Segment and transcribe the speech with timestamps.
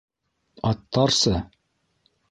[0.69, 1.35] Аттарсы?